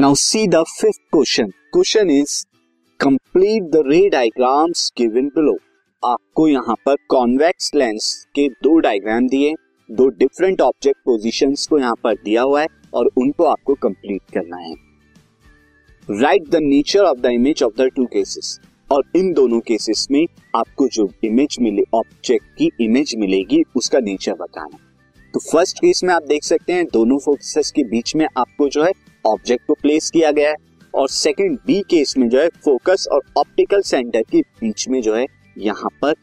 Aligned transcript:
Now 0.00 0.14
see 0.14 0.46
the 0.46 0.62
fifth 0.68 1.00
question 1.12 1.48
question 1.72 2.10
is 2.10 2.34
complete 3.00 3.62
the 3.62 3.82
ray 3.86 3.98
diagrams 4.08 4.92
given 4.98 5.26
below 5.28 5.52
आपको 6.02 6.46
यहाँ 6.48 6.76
पर 6.86 6.94
convex 7.08 7.70
lens 7.74 8.06
के 8.34 8.46
दो 8.64 8.78
डायग्राम 8.78 9.26
दिए 9.28 9.52
दो 9.90 10.06
डिफरेंट 10.18 10.60
ऑब्जेक्ट 10.60 10.98
पोजीशंस 11.04 11.66
को 11.66 11.78
यहाँ 11.78 11.94
पर 12.04 12.14
दिया 12.14 12.42
हुआ 12.42 12.60
है 12.62 12.66
और 12.94 13.10
उनको 13.16 13.44
आपको 13.44 13.74
कंप्लीट 13.82 14.22
करना 14.34 14.56
है। 14.56 14.74
Write 16.08 16.48
the 16.48 16.62
nature 16.62 17.04
of 17.04 17.18
the 17.18 17.32
image 17.32 17.62
of 17.62 17.74
the 17.78 17.90
two 17.96 18.06
cases 18.06 18.58
और 18.90 19.02
इन 19.16 19.32
दोनों 19.32 19.60
केसेस 19.60 20.06
में 20.10 20.24
आपको 20.54 20.88
जो 20.88 21.08
इमेज 21.24 21.56
मिले 21.60 21.82
ऑब्जेक्ट 21.94 22.46
की 22.58 22.70
इमेज 22.80 23.14
मिलेगी, 23.18 23.62
उसका 23.76 24.00
नेचर 24.00 24.34
बताना। 24.34 24.78
तो 25.34 25.40
फ़र्स्ट 25.42 25.78
केस 25.78 26.04
में 26.04 26.14
आप 26.14 26.22
देख 26.22 26.44
सकते 26.44 26.72
हैं, 26.72 26.84
दोनों 26.84 27.18
फोकसेस 27.18 27.70
के 27.70 27.84
बीच 27.84 28.16
में 28.16 28.26
आपको 28.36 28.68
जो 28.68 28.84
है 28.84 28.92
ऑब्जेक्ट 29.24 29.66
को 29.66 29.74
प्लेस 29.74 30.10
किया 30.10 30.30
गया 30.30 30.50
है 30.50 30.56
और 30.94 31.08
सेकंड 31.08 31.58
बी 31.66 31.80
केस 31.90 32.16
में 32.18 32.28
जो 32.28 32.40
है 32.40 32.48
फोकस 32.64 33.06
और 33.12 33.22
ऑप्टिकल 33.38 33.80
सेंटर 33.82 34.22
के 34.22 34.40
बीच 34.60 34.88
में 34.88 35.00
जो 35.02 35.14
है 35.14 35.26
यहाँ 35.58 35.90
पर 36.02 36.14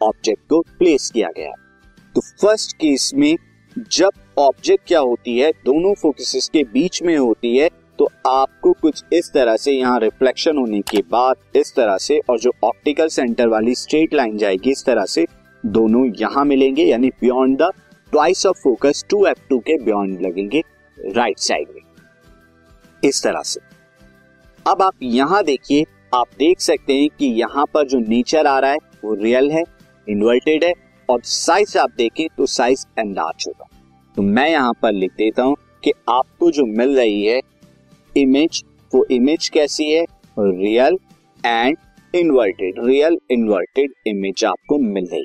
ऑब्जेक्ट 0.00 0.42
को 0.50 0.60
प्लेस 0.78 1.10
किया 1.14 1.28
गया 1.36 1.48
है। 1.48 1.54
तो 2.14 2.20
फ़र्स्ट 2.20 2.76
केस 2.76 3.10
में 3.14 3.36
जब 3.90 4.10
ऑब्जेक्ट 4.38 4.86
क्या 4.88 5.00
होती 5.00 5.38
है, 5.38 5.50
दोनों 5.64 5.94
फोकसेस 5.94 6.48
के 6.52 6.62
बीच 6.64 7.02
में 7.02 7.16
होती 7.16 7.56
है 7.56 7.68
तो 7.98 8.08
आपको 8.26 8.72
कुछ 8.72 9.02
इस 9.12 9.30
तरह 9.32 9.56
से 9.56 9.72
यहाँ 9.72 9.98
रिफ्लेक्शन 10.00 10.56
होने 10.58 10.80
के 10.82 11.02
बाद 11.10 11.56
इस 11.56 11.72
तरह 11.76 11.96
से 11.98 12.18
और 12.30 12.38
जो 12.40 12.52
ऑप्टिकल 12.64 13.08
सेंटर 13.08 13.48
वाली 13.48 13.74
स्ट्रेट 13.74 14.14
लाइन 14.14 14.36
जाएगी, 14.38 14.70
इस 14.70 14.84
तरह 14.86 15.04
से 15.04 15.26
दोनों 15.64 16.06
यहाँ 16.20 16.44
मिलेंगे, 16.44 16.84
यानी 16.84 17.08
beyond 17.10 17.58
the 17.62 17.70
twice 18.12 18.44
of 18.46 18.60
focus 18.62 19.04
two 19.10 19.24
F 19.26 19.48
two 19.48 19.58
के 19.60 19.78
बियॉन्ड 19.84 20.20
लगेंगे 20.22 20.62
राइट 20.98 21.38
साइड 21.38 21.68
में। 21.74 21.80
इस 23.04 23.22
तरह 23.22 23.42
से। 23.42 23.60
अब 24.66 24.82
आप 24.82 25.02
यहाँ 25.02 25.42
देखिए, 25.44 25.84
आप 26.14 26.26
देख 26.38 26.60
सकते 26.60 26.94
हैं 26.94 27.08
कि 27.18 27.26
यहाँ 27.40 27.64
पर 27.74 27.86
जो 27.88 27.98
नेचर 28.00 28.46
आ 28.46 28.58
रहा 28.58 28.70
है, 28.70 28.78
वो 29.04 29.14
रियल 29.14 29.50
है 29.50 29.62
इन्वर्टेड 30.06 30.64
है, 30.64 30.72
और 31.08 31.20
साइज़ 31.22 31.76
आप 31.78 31.90
देखें 31.96 32.26
तो 32.36 32.46
साइज़ 32.48 32.86
एनलार्ज 32.98 33.44
होगा। 33.48 33.68
तो 34.16 34.22
मैं 34.22 34.48
यहाँ 34.50 34.72
पर 34.82 34.92
लिख 34.92 35.12
देता 35.12 35.42
हूँ 35.42 35.56
कि 35.84 35.92
आपको 36.08 36.50
जो 36.50 36.64
मिल 36.68 36.96
रही 36.96 37.24
है 37.24 37.40
इमेज 38.14 38.62
वो 38.92 39.04
इमेज 39.10 39.48
कैसी 39.48 39.90
है? 39.90 40.04
Real 40.36 40.98
and 41.44 41.76
inverted 42.14 42.74
real 42.80 43.18
inverted 43.30 43.92
image 44.06 44.44
आपको 44.44 44.78
मिल 44.80 45.06
रही 45.06 45.24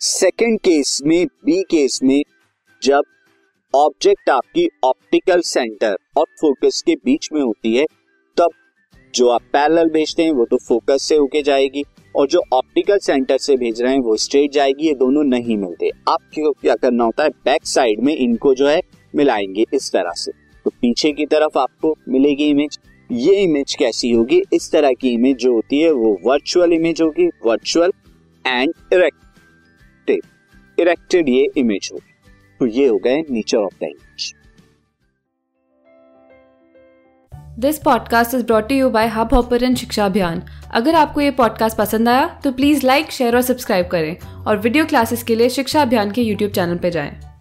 सेकेंड 0.00 0.58
केस 0.60 1.00
में 1.06 1.26
बी 1.26 1.62
केस 1.62 1.98
में, 2.02 2.22
जब 2.82 3.02
ऑब्जेक्ट 3.74 4.30
आपकी 4.30 4.68
ऑप्टिकल 4.84 5.40
सेंटर 5.40 5.96
और 6.16 6.24
फोकस 6.40 6.82
के 6.86 6.94
बीच 6.94 7.28
में 7.32 7.42
होती 7.42 7.76
है, 7.76 7.86
तब 8.36 8.48
जो 9.14 9.28
आप 9.28 9.40
पैरेलल 9.52 9.88
भेजते 9.88 10.24
हैं, 10.24 10.32
वो 10.32 10.44
तो 10.44 10.56
फोकस 10.56 11.02
से 11.02 11.16
होके 11.16 11.42
जाएगी 11.42 11.84
और 12.16 12.26
जो 12.28 12.42
ऑप्टिकल 12.52 12.98
सेंटर 12.98 13.38
से 13.38 13.56
भेज 13.56 13.82
रहे 13.82 13.92
हैं, 13.92 14.00
वो 14.00 14.16
स्ट्रेट 14.16 14.52
जाएगी, 14.52 14.86
ये 14.86 14.94
दोनों 14.94 15.24
नहीं 15.24 15.56
मिलते। 15.56 15.90
आपको 16.08 16.52
क्या 16.52 16.74
करना 16.74 17.04
होता 17.04 17.22
है? 17.22 17.28
बैक 17.28 17.66
साइड 17.66 18.00
में 18.00 18.16
इनको 18.16 18.54
जो 18.54 18.68
है, 18.68 18.80
मिलाएँगे 19.14 19.64
इस 19.74 19.92
तरह 19.92 20.12
से। 20.14 20.32
तो 20.64 20.70
पीछे 20.70 21.12
की 21.12 21.26
तरफ़ 21.26 21.58
आपको 21.58 21.96
मिलेगी 22.08 22.44
इमेज 22.44 22.78
ये 23.12 23.34
इमेज 23.34 23.74
कैसी 23.74 24.10
होगी? 24.10 24.42
इस 24.52 24.72
तरह 24.72 24.92
की 24.92 25.08
इमेज 25.08 25.36
जो 25.36 25.52
होती 25.52 25.80
है, 25.80 25.92
वो 25.92 26.18
वर्चुअल 26.24 26.72
इमेज 26.72 27.02
होगी 27.02 27.30
वर्चुअल 27.46 27.92
एंड 28.46 28.72
इरेक्टेड 28.92 30.20
इरेक्टेड 30.78 31.28
ये 31.28 31.48
इमेज 31.56 31.90
होगी। 31.92 32.13
तो 32.60 32.66
ये 32.66 32.86
हो 32.86 32.98
गए 32.98 33.20
nature 33.30 33.58
of 33.58 33.84
English 33.84 34.34
this 37.58 37.78
podcast 37.78 38.34
is 38.34 38.44
brought 38.44 38.72
you 38.72 38.90
by 38.90 39.06
Hub 39.06 39.34
Hopper 39.34 39.74
शिक्षा 39.74 40.06
अभियान 40.06 40.42
अगर 40.70 40.94
आपको 40.94 41.20
ये 41.20 41.30
पॉडकास्ट 41.30 41.78
पसंद 41.78 42.08
आया 42.08 42.40
तो 42.44 42.52
प्लीज़ 42.52 42.86
लाइक 42.86 43.10
शेयर 43.10 43.36
और 43.36 43.42
सब्सक्राइब 43.42 43.86
करें 43.86 44.16
और 44.46 44.56
वीडियो 44.56 44.84
क्लासेस 44.84 45.22
के 45.22 45.34
लिए 45.34 45.48
शिक्षा 45.48 45.82
अभियान 45.82 46.10
के 46.10 46.22
यूट्यूब 46.22 46.50
चैनल 46.50 46.78
पर 46.78 46.88
जाएँ। 46.88 47.33